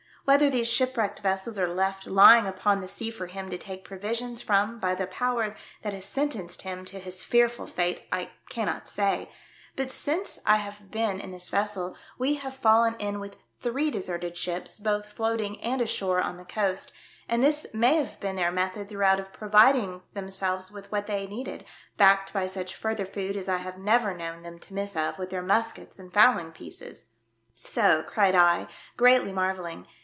[0.23, 4.41] Whether these shipwrecked vessels are left lying upon the sea for him to take provisions
[4.41, 9.29] from by the Power that has sentenced him to his fearful fate I cannot say,
[9.75, 11.81] but since I have been in I TALK WITH MISS IMOGENE DUDLEY.
[11.81, 11.97] 1 43 this vessel
[12.29, 16.93] we have fallen in with three deserted ships, both floating and ashore on the coast,
[17.27, 21.65] and this may have been their method throughout of providing themselves with what they needed,
[21.97, 25.29] backed by such further food as I have never known them to miss of with
[25.29, 27.09] their muskets and fowling pieces.""
[27.51, 29.87] So!" cried I, greatly marvelling.